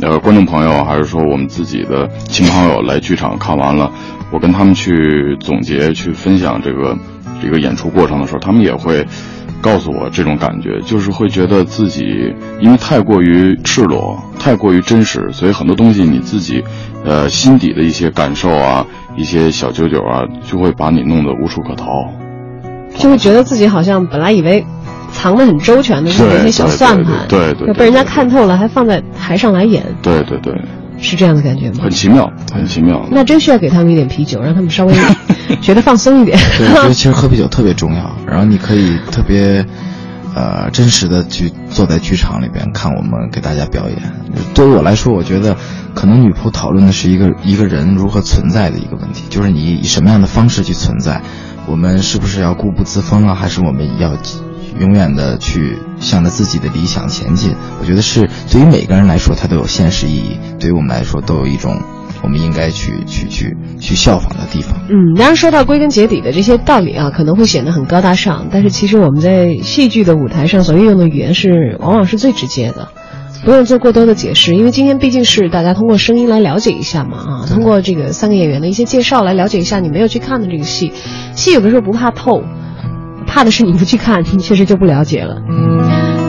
[0.00, 3.90] 呃观众朋友，还是说我们自己的亲朋友来剧场看完了，
[4.34, 6.98] 我跟他们去总结、去分享这个
[7.40, 9.06] 这个演出过程的时候，他们也会
[9.62, 16.64] 告诉我这种感觉，就是会觉得自己因为太过于赤裸、太过于真实，所以很多东西你自己
[17.04, 18.84] 呃心底的一些感受啊、
[19.16, 21.86] 一些小九九啊，就会把你弄得无处可逃。
[22.98, 24.66] 就会觉得自己好像本来以为
[25.12, 30.52] 藏得很周全的这么一些小算盘，对对被人家看透了，还放在台上来演，对对对，
[31.04, 31.90] 是这样的感觉吗很？
[31.90, 33.06] 奇妙，很奇妙。
[33.10, 34.94] 那真需要给他们一点啤酒，让他们稍微
[35.62, 36.36] 觉得放松一点。
[36.58, 38.10] 对，我觉得其实喝啤酒特别重要。
[38.26, 39.64] 然后你可以特别，
[40.34, 43.98] 呃，真实的去坐在剧场里边看我们给大家表演。
[44.54, 45.56] 对于我来说，我觉得
[45.94, 51.20] 可能女仆讨论的是一个 一个人如何存在的一个问题，就是你以什么样的方式去存在。
[51.66, 54.14] 我们是不是要固步自封啊，还是我们要
[54.80, 57.54] 永远的去向着自己的理想前进？
[57.80, 61.80] 我觉得是对于每个人来说，它都有现实意义；对于我们来说，都有一种
[62.22, 64.78] 我们应该去去去去效仿的地方。
[64.88, 72.88] 嗯，当然说到归根结底的这些道理啊，可能会显得很高大上，但是其实我们在戏剧的舞台上所运用的语言是往往是最直接的，
[73.44, 80.92] 不用做过多的解释，因为今天毕竟是大家通过声音来了解一下嘛啊，通过这个三个演员的一些介绍来了解一下你没有去看的这个戏，
[81.34, 82.42] 戏有的时候不怕透，
[83.26, 85.42] 怕的是你不去看，你确实就不了解了。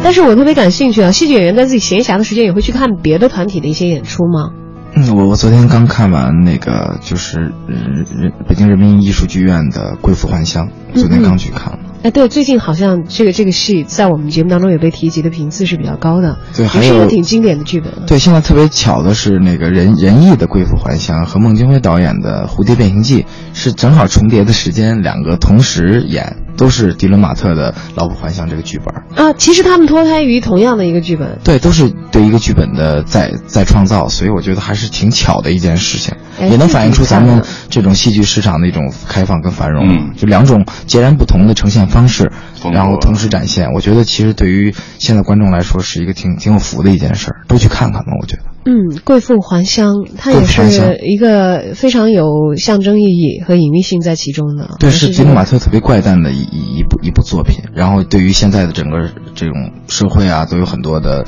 [0.03, 4.51] 但是我特别感兴趣啊，戏剧演员在自己闲暇的时间也会去看别的团体的一些演出吗？
[4.97, 11.79] 嗯，我我昨天刚看完那个，就是人人北京人民艺术剧院的《贵妇还乡》，昨天刚去看了。
[12.03, 17.91] 哎，对，最近好像这个这个戏在我们节目当中也被提及的频次是比较高的，对，还也是一有个挺经典的剧本。
[18.05, 23.23] 对，现在特别巧的是，那个任任毅的《贵妇还乡》和孟京辉导演的《蝴蝶变形记》
[23.55, 28.93] 是正好重叠的时间，两个同时演，都是迪伦马特的《老虎还乡》这个剧本。
[29.15, 31.39] 啊，其实他们脱胎于同样的一个剧本。
[31.41, 39.87] 对，都是对一个剧本的再再创造，所以我觉得还是挺巧的一件事情，哎也能反映出咱们这种戏剧市场的一种开放跟繁荣。
[39.87, 42.31] 嗯就两种截然不同的呈现方式，
[42.73, 43.71] 然后同时展现。
[43.73, 48.11] 我觉得其实对于现在观众来说是一个挺挺有福的一件事儿，都去看看吧。
[48.21, 48.43] 我觉得。
[48.65, 54.77] 嗯，贵妇还乡，它也是一个非常有象征意义和隐秘性在其中的。
[54.79, 61.25] 对，是吉姆马特特别怪诞的一一一部一部作品，然后对于现在的整个这种社会啊，都有很多的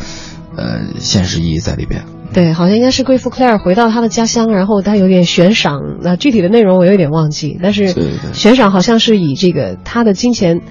[0.56, 2.06] 呃现实意义在里边。
[2.34, 7.94] 对，好像应该是贵妇 Claire 回到她的家乡，然后她有点悬赏，那、具体的内容我有点忘记，但是
[8.34, 10.62] 悬赏好像是以这个她的金钱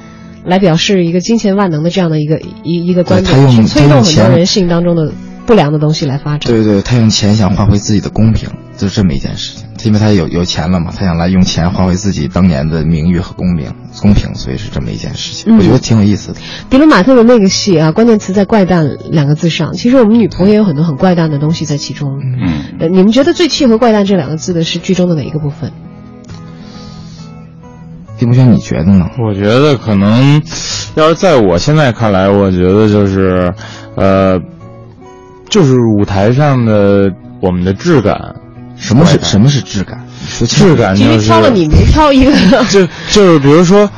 [0.44, 5.12] 来表示一个金钱万能的这样的一个一一个观点，去催动很多人性当中的
[5.46, 6.52] 不良的东西来发展。
[6.52, 9.66] 对对，他用钱想换回自己的公平，就是这么一件事情。
[9.85, 15.52] 因为他有有钱了嘛，他想来用钱换回自己当年的名誉和公平，公平，所以是这么一件事情。
[15.52, 16.40] 嗯我觉得挺有意思的。
[16.68, 19.74] 迪伦马特的那个戏啊，关键词在“怪诞”两个字上。
[19.74, 22.18] 其实我们女仆也有很多很怪诞的东西在其中。
[22.20, 25.70] 嗯，呃，你们觉得最契合“怪诞”这两个字的是剧中的哪一个部分？
[28.18, 29.09] 丁博轩，你觉得呢？
[29.18, 30.42] 我觉得可能，
[30.96, 33.52] 要是在我现在看来，我觉得就是，
[33.94, 34.40] 呃，
[35.48, 38.35] 就是舞台上的我们的质感。
[38.76, 40.06] 什么是什么是质感？
[40.46, 42.32] 质感因为就是挑了你没挑一个。
[42.70, 43.88] 就 就是比如说，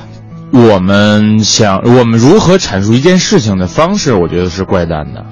[0.53, 5.25] 我们想我们如何阐述一件事情的方式，我觉得是怪诞的。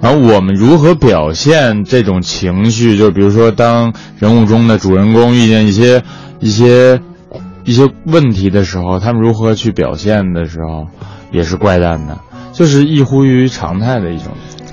[0.00, 6.02] 然后我们如何表现这种情绪，就比如说当人物中的主人公遇见一些
[6.40, 7.00] 一些
[7.64, 10.88] 一些问题的时候，他们如何去表现的时候，
[11.30, 12.18] 也是怪诞的，
[12.52, 14.32] 就是异乎于常态的一种。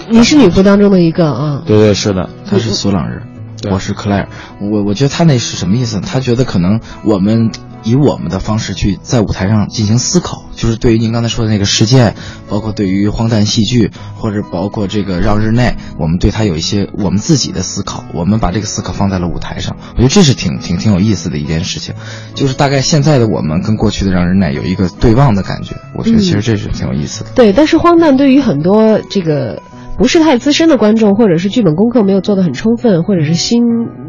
[0.09, 1.63] 你是女仆当中的一个啊。
[1.65, 3.23] 对对是的，他是索朗人，
[3.61, 4.29] 对我是克莱尔。
[4.59, 5.99] 我我觉得他那是什么意思？
[6.01, 7.51] 他觉得可能我们
[7.83, 12.15] 以我们的方式去在舞台上进行思考，就是对于您刚才说的那个事件，
[12.49, 19.77] 包括对于荒诞戏剧，或者包括这个让日内，我们对他有一些我们自己的思考，我们把这个思考放在了舞台上。
[19.91, 21.93] 我觉得这是挺挺挺有意思的一件事情，
[22.33, 25.75] 就是大概现在的我们跟过去的让日内有一个对望的感觉。
[25.95, 27.29] 我觉得其实这是挺有意思的。
[27.35, 29.61] 对，但是荒诞对于很多这个
[29.97, 33.63] 不是太资深的观众，或者是剧本功课没有做得很充分，或者是新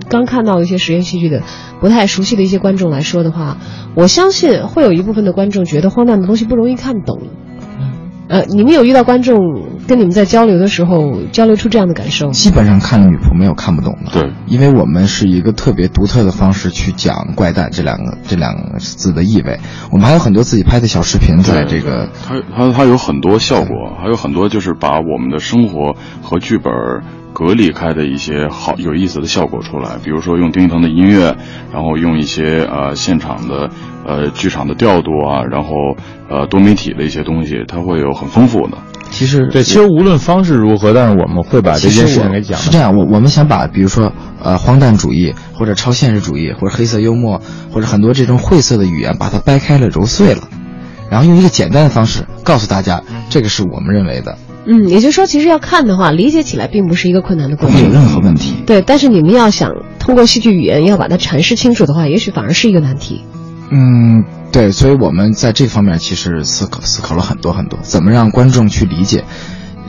[0.09, 1.43] 刚看到一些实验戏剧的
[1.81, 3.59] 不太熟悉的一些观众来说的话，
[3.95, 7.21] 我相信会有一部分的观众觉得荒诞的东西不容易看懂。
[8.29, 9.39] 呃，你们有遇到观众
[9.87, 12.31] 跟你们在交流的时候交流出这样的感受？
[12.31, 19.61] 基本上看女仆没有看不懂的，对，因为我们是一个特别独特的方式去讲“怪诞”这两个这两个字的意味。
[19.91, 26.73] 我们还有很多自己拍的小视频，在这个它它它有很多效果，还有很多就是把我们的生活和剧本
[27.33, 31.37] 隔离开的一些好有意思的效果出来，比如说用丁一腾的音乐，
[31.73, 33.71] 然后用一些呃现场的
[34.07, 35.71] 呃剧场的调度啊，然后
[36.29, 38.79] 呃多媒体的一些东西，它会有很丰富的。
[39.11, 47.41] 其实对，其实无论方式如何，但是我们会把这件事情我给讲是这样，我我们想把比如说呃荒诞主义或者超现实主义或者黑色幽默
[47.73, 50.43] 或者很多这种晦涩的语言，把它掰开了揉碎了，
[51.11, 57.79] 然后用一个简单的方式告诉大家，这个是我们认为的，嗯，也就是说，其实要看的话，理解起来并不是一个困难的过程。
[57.79, 58.55] 没有任何问题。
[58.67, 63.23] 对，但是你们要想通过戏剧语言要把它阐释清楚的话，也许反而是一个难题。
[63.71, 64.25] 嗯，
[64.57, 69.23] 对，所以我们在这方面其实思考思考了很多很多，怎么让观众去理解，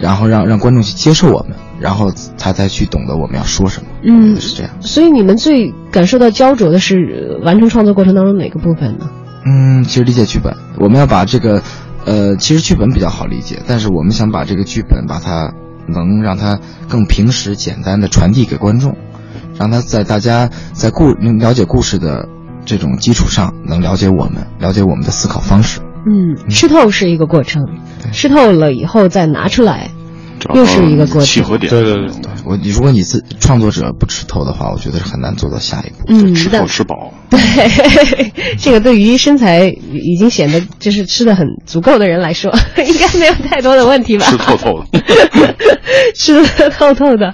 [0.01, 3.87] 然后让让观众去接受我们，然后他再去懂得我们要说什么。
[4.03, 4.73] 嗯是这样。
[4.81, 6.97] 所以你们最感受到焦灼的是
[7.39, 9.09] 呃完成创作过程当中哪个部分呢？
[9.45, 11.61] 嗯，其实理解剧本，我们要把这个，
[12.03, 15.53] 呃，其实剧本比较好理解，但是我们想把这个剧本把它
[15.87, 18.97] 能让它更平实简单的传递给观众，
[19.57, 22.27] 让他在大家在故能了解故事的
[22.67, 25.79] 这种基础上，能了解我们，了解我们的思考方式。
[26.05, 27.63] 嗯，吃透是一个过程，
[28.11, 29.89] 吃透了以后再拿出来，
[30.53, 31.69] 又是一个过程契合点。
[31.69, 36.05] 对对对，我你如果你自创作者不吃透的话，我觉得是很难做到下一步。
[36.07, 37.13] 嗯，吃透吃饱。
[37.29, 37.39] 对，
[38.59, 42.53] 这个对于身材已经显得就是吃的很足够的人来说，
[42.85, 44.25] 应该没有太多的问题吧？
[44.27, 45.03] 吃透透的，
[46.15, 47.33] 吃的透透的。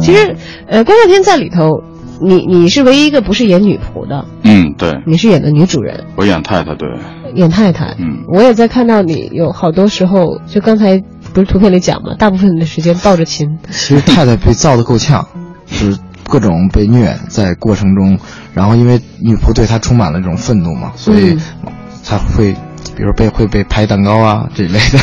[0.00, 0.34] 其实，
[0.66, 1.80] 呃，关孝天在里头，
[2.20, 6.88] 你你是唯一一个不是演女仆的，嗯，对，你是演的女主人，我演太太，对，
[7.34, 7.94] 演太太。
[7.98, 11.02] 嗯我也在看到你有好多时候，就刚才
[11.32, 13.58] 不是图片里讲嘛，大部分的时间抱着琴。
[13.70, 15.26] 其实太太被造的够呛，
[15.66, 18.18] 就是各种被虐在过程中，
[18.54, 21.72] 然后因为女仆对她充满了这种愤怒嘛，所以嗯
[22.04, 22.52] 她会
[22.96, 24.98] 比如被会被拍蛋糕啊这一类的，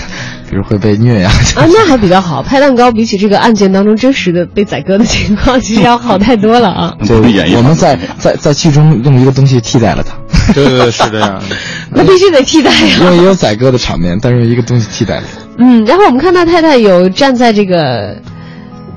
[0.49, 2.41] 比如会被虐呀、啊，那还比较好。
[2.43, 6.93] 拍蛋糕比起这个案件当中真实的被宰割的情况，其实要好太多了啊。
[7.05, 11.41] 就演绎我们在在在剧中用一个东西替代了它，对对对，是这样。
[11.91, 15.23] 那必须得替代呀、因为也有宰割的场面，但是用一个东西替代了。
[15.57, 18.17] 嗯，然后我们看到太太有站在这个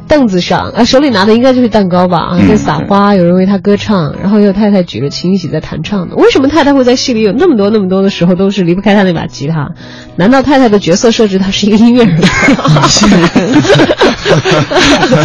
[0.08, 6.16] 凳子上，啊，手里拿的应该就是蛋糕吧，啊，嗯在撒花，有人为他歌唱，然后又有太太举着琴一起在弹唱的。
[6.16, 9.70] 为什么太太会在戏里有那么多那么多的时候都是离不开她那把吉他？
[10.16, 12.24] 难道太太的角色设置她是一个音乐人吗？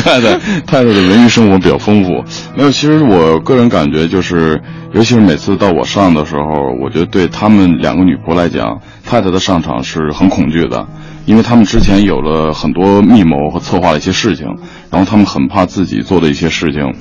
[0.04, 2.12] 太太太太的文艺生活比较丰富。
[2.56, 4.62] 没有，其实我个人感觉就是，
[4.94, 5.24] 尤其是。
[5.24, 10.12] 每次到我上的时候，我觉得对他们两个女仆来讲，太太的上场是。
[10.12, 10.86] 很恐惧的，
[11.26, 14.48] 因为他们之前有了很多密谋和策划的一些事情，
[14.92, 16.94] 然后他们很怕自己做的一些事情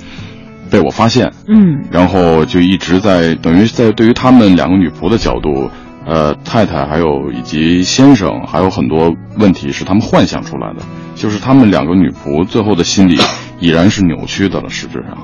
[0.70, 5.70] 被我发现，嗯然后就一直在等于在对于他们两个女仆的角度，
[6.06, 10.82] 呃，太太还有以及先生还有很多问题是他们幻想出来的，
[11.14, 13.18] 就是他们两个女仆最后的心理
[13.60, 15.18] 已然是扭曲的了，实质上。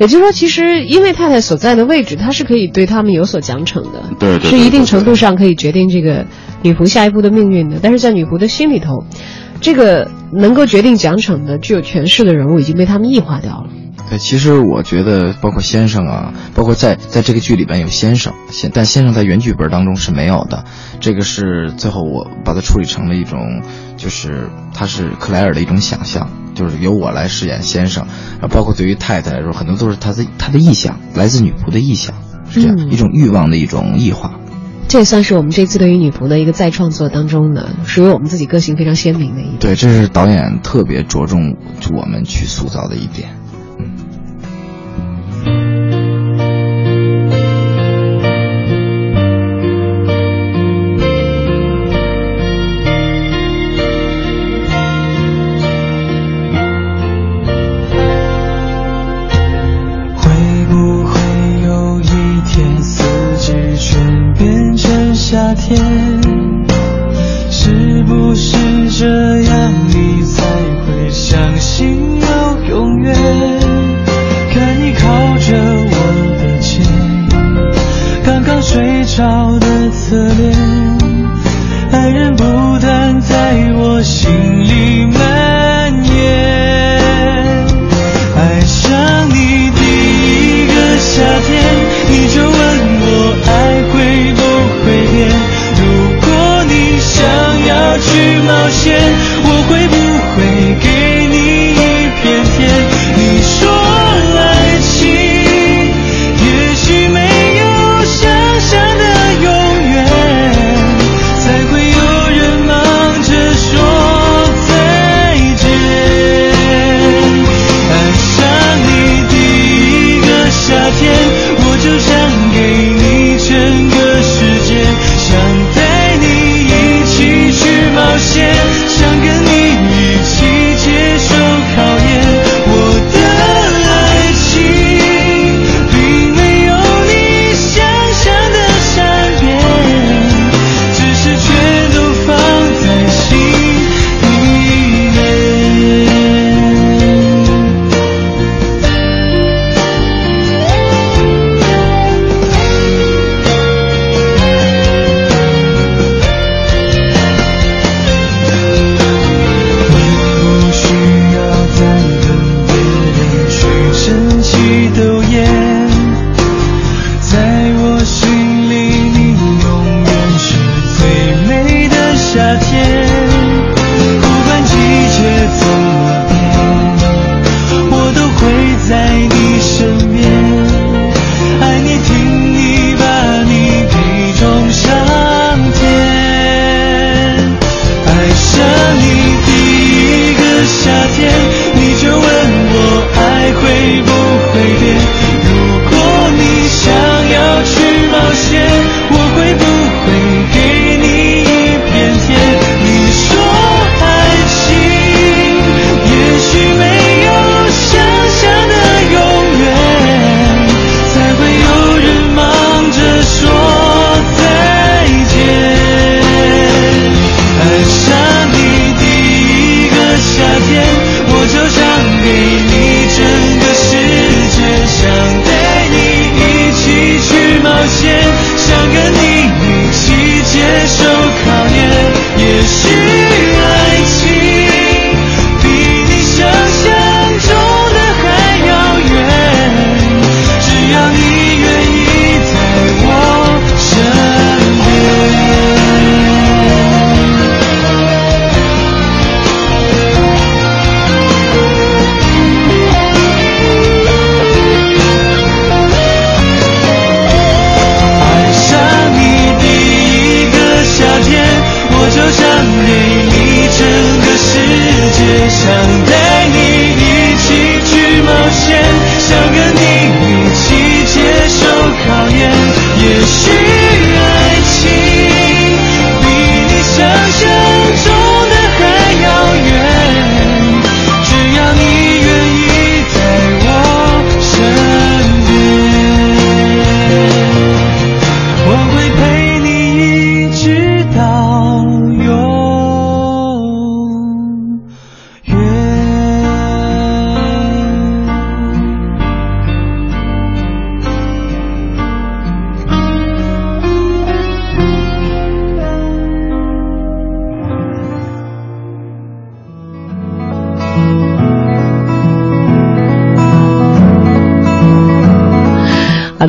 [0.00, 6.26] 也就是说，其实因为太太所在的位置，她是可以对他们有所奖惩的，对对对是一定程度上可以决定这个
[6.62, 7.78] 女仆下一步的命运的。
[7.82, 9.04] 但是在女仆的心里头，
[9.60, 13.68] 这个能够决定奖惩的、具有权势的人物已经被他们异化掉了。
[14.08, 20.64] 对，其实我觉得，包括先生啊，包括在在这个剧里边有先生，先但先生在原剧本当中是没有的。
[21.00, 23.62] 这个是最后我把它处理成了一种，
[23.98, 26.30] 就是他是克莱尔的一种想象，
[26.60, 28.06] 就是由我来饰演先生，
[28.42, 32.14] 啊，包括对于太太来说，很多都是他的他的意向，来自女仆的意向，
[32.50, 34.38] 是这样、嗯一种欲望的一种异化。
[34.86, 39.58] 这也算是我们这次对于女仆的一个再创作当中的属于我们自己个性非常鲜明的一点。
[39.60, 41.56] 对，这是导演特别着重
[41.96, 43.30] 我们去塑造的一点。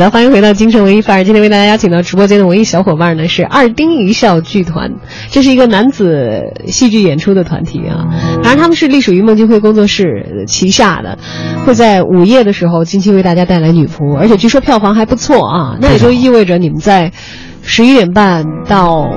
[0.02, 1.24] 的，欢迎回到京城文艺范儿。
[1.24, 4.92] 今天为大家邀请到直播间的文艺小伙伴呢是二丁一笑剧团，
[5.30, 8.08] 这是一个男子戏剧演出的团体啊。
[8.42, 11.20] 当然，他们是隶属于孟京辉工作室旗下的，
[11.68, 15.78] 会在午夜的时候近期为大家带来女仆，而且据说票房还不错啊。
[15.80, 17.12] 那也就意味着你们在
[17.62, 19.08] 十一点半到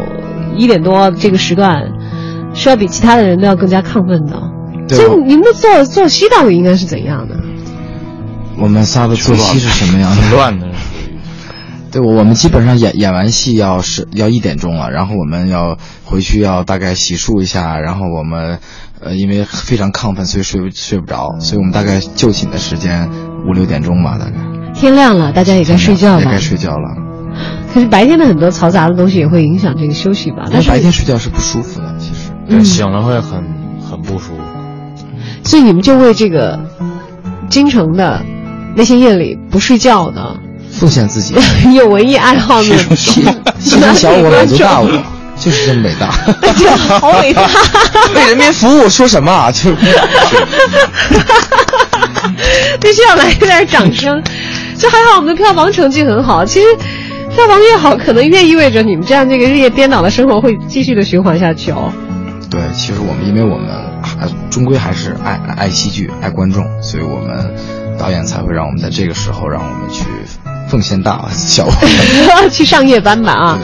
[0.55, 1.83] 一点多这个时段，
[2.53, 4.39] 是要比其他的人都要更加亢奋的。
[4.87, 7.35] 对所以你们的作作息到底应该是怎样的？
[8.59, 10.37] 我们仨的作息是什么样的？
[10.37, 10.69] 乱的。
[11.95, 18.59] 对，我们基本上演演完戏要是要一点钟了，然后我们要回去要大概洗漱一下，然后我们
[19.01, 23.09] 呃因为非常亢奋，所以睡不睡不着，所以我们大概就寝的时间
[23.49, 24.33] 五六点钟吧，大概
[24.75, 26.39] 天亮了，大家也该睡觉了也该。
[26.39, 26.97] 睡觉了。
[27.73, 30.49] 可是白天的很多嘈杂的东西也会影响这个休息吧？
[30.51, 32.33] 但是白天睡觉是不舒服的，其实。
[32.49, 33.41] 对，嗯醒了会很
[33.81, 34.43] 很不舒服。
[35.45, 36.59] 所以你们就为这个
[37.49, 38.25] 京城的
[38.77, 40.41] 那些夜里不睡觉的
[40.85, 41.35] 奉献自己，
[41.75, 43.25] 有文艺爱好呢牺
[43.59, 44.87] 牺牲小我，满足大我，
[45.41, 46.11] 就是这么伟大。
[47.01, 47.49] 好伟大，
[48.15, 49.51] 为人民服务说什么啊？
[49.51, 49.75] 就
[52.79, 54.23] 必须要来一点掌声。
[54.77, 56.67] 就还好我们的票房成绩很好，其实
[57.35, 61.91] 票房越好，可能越意味着你们这样这个日夜颠倒的生活会继续的循环下去哦。
[62.51, 63.71] 对，其实我们因为我们
[64.03, 67.55] 还终归还是爱爱戏剧、爱观众，所以我们
[67.99, 70.05] 导演才会让我们在这个时候让我们去
[70.69, 71.69] 奉献大小。
[72.51, 73.59] 去上夜班吧啊！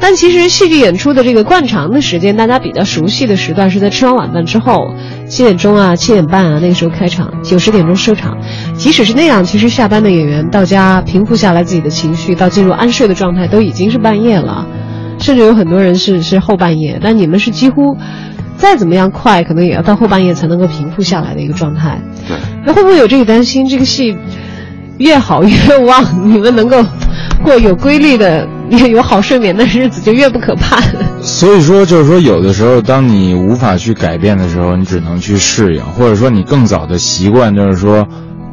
[0.00, 4.94] 但其实戏剧演出的这个惯常的时间，大家比较熟悉的时段是在吃完晚饭之后，
[5.26, 8.36] 七点钟啊、七点半啊那个时候开场，九十点钟收场。
[8.76, 14.66] 即使是那样，其实下班的演员到家平复下来自己的情绪，到进入安睡的状态，都已经是半夜了，
[15.18, 16.98] 甚至有很多人是是后半夜。
[17.02, 17.96] 但你们是几乎
[18.58, 21.98] 再怎么样快，可能也要到后半夜才能够平复下来的一个状态。
[22.28, 22.36] 对，
[22.66, 23.66] 那会不会有这个担心？
[23.66, 24.14] 这个戏
[24.98, 26.82] 越好越旺， 你们能够
[27.42, 28.46] 过有规律的、
[28.90, 30.80] 有好睡眠的日子，就越不可怕。
[31.22, 38.06] 所以说，就是说，有的时候，当你无法去改变的时候，你只能去适应，或者说你更早的习惯，就是说，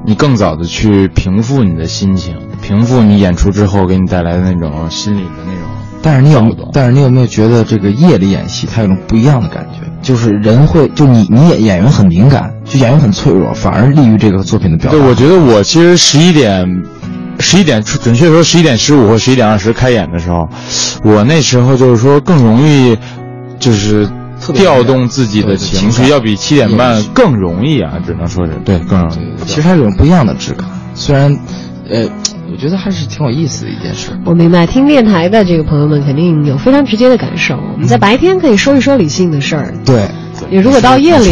[0.06, 5.71] 你更早的去平复你的心情，平复你演出之后给你带来的那种心理的那种。
[6.02, 9.88] 但是你有但是你有没有觉得这个夜里演戏，它有种不一样的感觉？
[10.02, 14.98] 就是人会，就你你演演员很敏感，就演员很脆弱，反而利于这个作品的表达。
[14.98, 16.84] 对，我觉得我其实十一点，
[17.40, 20.50] 十一点准确说十一点十五或十一点二十开演的时候，
[21.04, 22.98] 我那时候就是说更容易，
[23.60, 24.10] 就是
[24.56, 29.46] 调动自己的情绪，要比七点半更容易啊，只能说是对更容易。
[29.46, 30.68] 其实它有种不一样的质感。
[30.96, 31.32] 虽然，
[31.88, 32.06] 呃，
[32.52, 34.12] 我觉得还是挺有意思的一件事。
[34.26, 37.56] 我明白，听电台的这个朋友们肯定有非常直接的感受。
[37.56, 40.08] 我们在白天可以说一说理性的事儿，对，
[40.50, 41.32] 你如果到夜里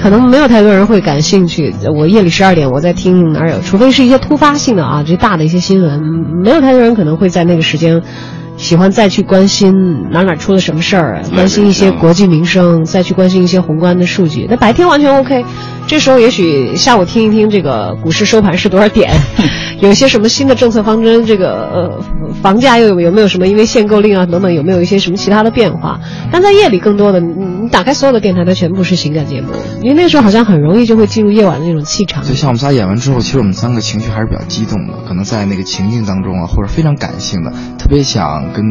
[0.00, 1.74] 可能没有太多人会感兴趣。
[1.96, 6.00] 我夜里十二点我在听哪儿有，除非是一些突发性的啊，这大的一些新闻，
[6.42, 8.02] 没有太多人可能会在那个时间
[8.56, 9.72] 喜欢再去关心
[10.10, 14.46] 哪哪出了什么事儿，关心一些国计民生，再去关心一些宏观的数据。
[14.50, 15.44] 那白天完全 OK，
[15.86, 19.12] 这时候也许下午听一听这个股市收盘是多少点，
[19.80, 22.00] 有一些什么新的政策方针，这个呃
[22.42, 26.00] 房价又有有没有什么因为限购令啊等等有没有一些什么其他的变化？
[26.32, 27.28] 但在夜里更多的，你
[27.62, 29.48] 你打开所有的电台，它全部是情感节目，
[29.82, 32.24] 因为那时候好像很容易就会进入夜晚的那种气场。
[32.24, 38.64] 就像我们仨演完之后，其实我们三个情绪还是比较激动的，可能在那个情境当中啊，或者非常感性的，特别想跟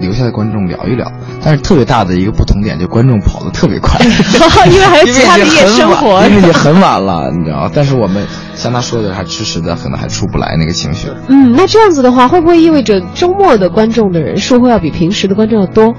[0.00, 1.12] 留下的观众聊一聊。
[1.44, 3.98] 但是特别大的一个不同点，就观众跑得特别快，
[4.70, 7.70] 因为还有其他的夜生活，因为已经很晚了，你知道。
[7.72, 8.24] 但是我们
[8.62, 11.08] 像他说的，还迟迟的，可能还出不来那个情绪。
[11.26, 15.92] 嗯，那这样子的话，会不会意味着周末的观众的人数会要比平时的观众要多？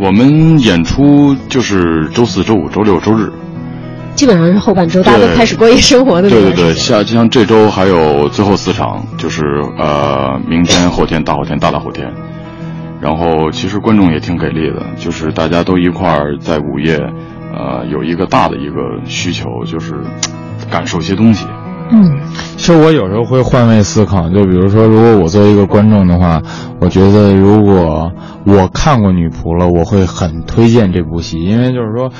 [0.00, 3.30] 我们演出就是周四周五周六周日，
[4.14, 7.08] 基本上是后半周，大家都开始过夜生活的对对对，像就。
[7.08, 9.44] 像像这周还有最后四场，就是
[9.78, 12.10] 呃明天、后天、大后天、大大后天。
[13.02, 16.98] 然后其实观众也挺给力的，就是大家都一块儿在午夜，
[17.54, 19.94] 呃，有一个大的一个需求，就是
[20.70, 21.46] 感受一些东西。
[21.88, 22.18] 嗯，
[22.56, 26.42] 其实我有时候会换位思考，就比如说，如果我作为一个观众的话，
[26.80, 28.12] 我觉得如果
[28.44, 32.10] 我看过《女仆》了，我会很推荐这部戏，因为就是说，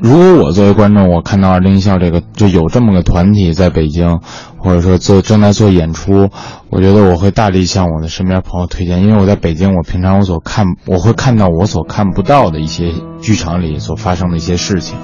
[0.00, 4.20] 如果我作为观众，我看到二零一校这个就有这么个团体在北京，
[4.56, 6.30] 或者说做正在做演出，
[6.70, 14.96] 我觉得我会大力向我的身边朋友推荐，因为我在北京，我平常我所看我会看到我所看不到的一些剧场里所发生的一些事情。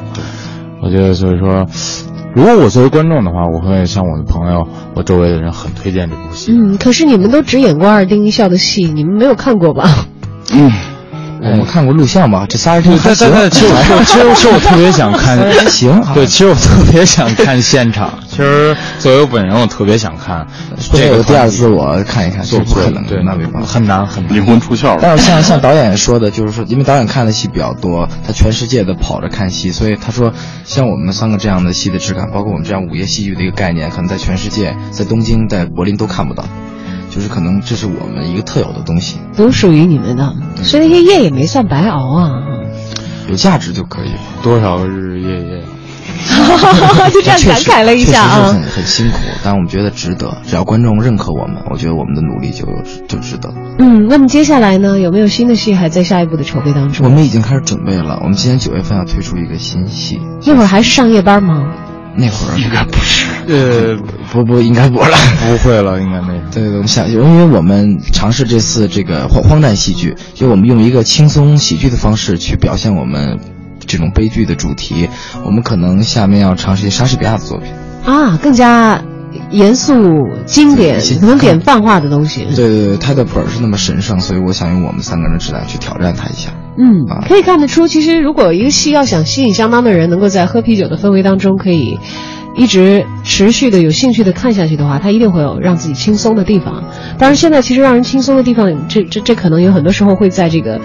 [0.83, 1.67] 我觉得所以说，
[2.35, 6.53] 如果我作为观众的话，我会向我的朋友、我周围的人很推荐这部戏。
[6.53, 10.07] 嗯，可是你们都只演过二丁一笑的戏，你们没有看过吧？
[10.53, 10.73] 嗯，
[11.43, 13.31] 我们看过录像吧，这仨人还行。
[13.31, 20.47] 其实其实其实我特别想看， 还行，对，其实我特别想看现场，其实作为我本人，我特别想看
[20.91, 23.69] 这个有第二次我看一看，是不可能的，对，那没办法。
[23.69, 24.35] 很难很难。
[24.35, 25.01] 灵魂出窍了。
[25.03, 30.33] 但是像像导演说的，就是说，因为导演看的戏比较多，他全世界的跑着看戏，所以他说，
[30.65, 36.43] 像我们三个这样的戏的质感，包括我们这样午夜戏剧的一个概念，可能在全世界，在东京、在柏林都看不到，
[37.11, 42.31] 就是可能这是我们一个特有的东西，都属于你们的，所以那些夜也没算白熬啊。
[43.29, 44.19] 有价值就可以了。
[44.43, 45.63] 多少个日日夜夜，
[47.13, 48.53] 就这样感慨了一下啊确实是。
[48.53, 50.37] 很很辛苦，但我们觉得值得。
[50.47, 52.67] 只要观众认可我们，我觉得我们的努力就
[53.09, 53.53] 就值得。
[53.79, 57.07] 嗯，那么接下来呢，有没有新的戏还在下一步的筹备当中？
[57.07, 61.65] 我们已经开始准备了，我们今年九月份要推出一个新戏，一会儿还是上夜班吗？
[62.15, 63.97] 那会儿应该不是，呃，
[64.31, 65.17] 不不应该不了。
[65.41, 66.43] 不会了，应该那种。
[66.53, 73.39] 对，我们想，因为我们尝试这次这个荒荒诞戏剧，就我们用一个轻松喜剧的方式去表现我们
[73.87, 75.09] 这种悲剧的主题。
[75.45, 77.73] 我们可能下面要尝试一些莎士比亚的作品。
[78.05, 79.01] 啊，更加
[79.51, 79.95] 严肃、
[80.45, 82.45] 经典能典范化的东西。
[82.57, 86.51] 对对对，他的本儿是那么神圣，所以我想用我们三个人的质量去挑战他一下。
[86.77, 91.99] 嗯啊，可以看得出，其实如果一个戏要想吸引相当的人，能够在喝啤酒的氛围当中可以
[92.57, 96.83] 一直持续的有兴趣的看下去的话，他一定会有让自己轻松的地方。
[97.19, 100.81] 当然，现在其实让人轻松的地方，这这这可能有很多时候会在这个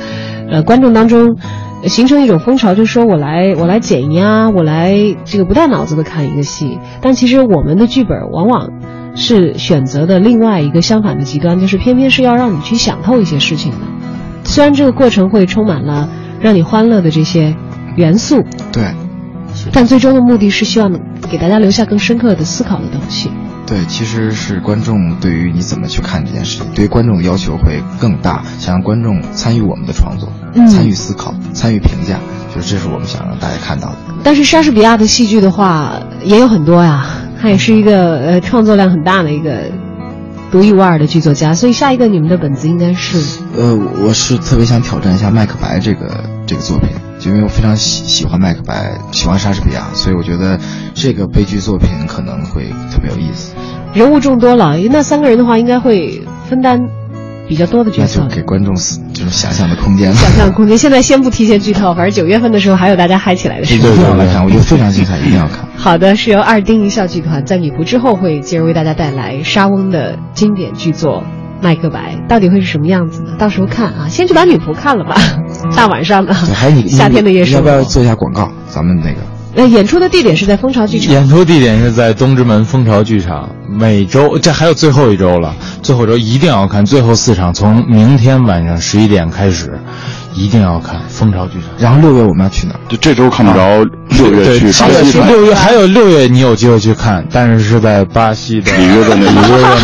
[0.51, 1.37] 呃观众当中。
[1.83, 6.79] 呃形成一种风潮，就是说我来我来减压，我来这个不带脑子的看一个戏。
[7.01, 8.69] 但其实我们的剧本往往
[9.15, 13.77] 是选择的另外一个相反的极端，就是偏偏是要让你去想透一些事情的。
[14.43, 16.09] 虽然这个过程会充满了
[16.39, 17.55] 让你欢乐的这些
[17.95, 18.83] 元素，对，
[19.73, 23.29] 但最终的目的是希望能给大家留下更深刻的思考的东西。
[23.67, 32.17] 对，其实是观众对于你怎么去看这件事情，对于观众的要求会更大，想让观众参与我们的创作，嗯参与思考，参与评价，
[32.55, 33.97] 就是这是我们想让大家看到的。
[34.23, 37.05] 但是莎士比亚的戏剧的话也有很多呀，
[37.41, 39.65] 他也是一个呃创作量很大的一个
[40.49, 46.89] 独一无二的剧作家，所以下一个你们的本子应该是呃，我是特别想挑战一下《麦克白》这个这个作品，
[47.19, 50.59] 就因为我非常喜喜欢麦克白，喜欢莎士比亚，所以我觉得
[50.93, 53.53] 这个悲剧作品可能会特别有意思。
[53.93, 56.79] 人物众多了，那三个人的话应该会分担
[57.47, 58.35] 比较多的角色那就。
[58.35, 60.15] 给观众就是想象的空间了。
[60.15, 63.89] 想象 空间，现在先不提前剧透，反正九月份的时候还有大家嗨起来的时一候。
[63.89, 65.65] 定要来看，我觉得非常精彩，一定要看。
[65.75, 71.23] 好的，是由二丁一笑剧团在米湖之后会接着为大家带来莎翁的经典剧作
[71.61, 73.31] 《麦克白》，到底会是什么样子呢？
[73.37, 75.15] 到时候看啊，先去把女仆看了吧，
[75.75, 77.69] 大晚上的，还有你夏天的夜你生活。
[77.69, 78.51] 要不要做一下广告？
[78.69, 79.17] 咱们那个
[79.55, 81.11] 那演出的地点是在蜂巢剧场。
[81.11, 89.79] 演出地点是在东直门蜂巢剧场，每周这还有最后一周了，最后一周一定要看最后四场，从明天晚上十一点开始，
[90.37, 91.69] 一定要看蜂巢剧场。
[91.77, 92.79] 然后六月我们要去哪儿？
[92.87, 95.19] 就这周看不着，六月，去巴西。
[95.27, 99.79] 六月还有六月你有机会去看，但是是在巴西的里约热内卢里约热内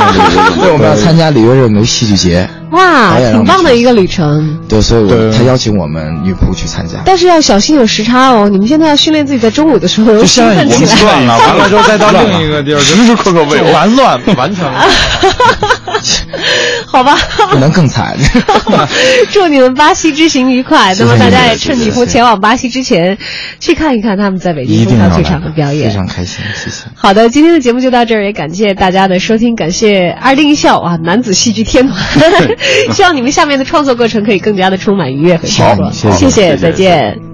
[0.55, 2.47] 卢对，我们要参加里约热内戏剧节。
[2.71, 4.59] 哇，挺棒的一个旅程。
[4.67, 6.97] 对，所以我对他邀请我们女仆去参加。
[7.05, 11.01] 但是要小心有时差哦，你们现在要训练自己在中午的时候就兴奋起来。
[11.01, 14.73] 乱了， 完了之后再到另一个地儿， 时时刻刻为完乱，完全 乱。
[16.93, 17.17] 好吧，
[17.49, 18.15] 可能更惨。
[19.33, 20.93] 祝你们巴西之行愉快。
[20.99, 23.17] 那么大家也趁谢谢女仆前往巴西之前，
[23.59, 25.95] 去看一看他们在北京一定要蜂巢剧场的表演非。
[25.95, 26.83] 常开心，谢谢。
[26.93, 31.97] 好的，今天的节目就到这儿，也感谢大家的收听，感谢二丁一笑啊，男子戏剧天团，
[32.93, 35.91] 希望你们下面的创作过程可以更加的充满愉悦和收获。
[35.91, 37.32] 谢谢再见。